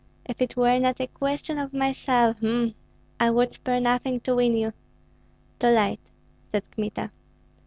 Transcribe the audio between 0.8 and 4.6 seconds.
a question of myself h'm! I would spare nothing to win